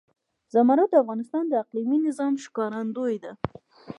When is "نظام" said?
2.07-2.33